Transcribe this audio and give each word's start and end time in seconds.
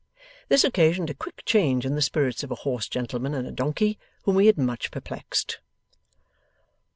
This 0.49 0.63
occasioned 0.63 1.11
a 1.11 1.13
quick 1.13 1.43
change 1.45 1.85
in 1.85 1.93
the 1.93 2.01
spirits 2.01 2.41
of 2.41 2.49
a 2.49 2.55
hoarse 2.55 2.89
gentleman 2.89 3.35
and 3.35 3.47
a 3.47 3.51
donkey, 3.51 3.99
whom 4.23 4.39
he 4.39 4.47
had 4.47 4.57
much 4.57 4.89
perplexed. 4.89 5.59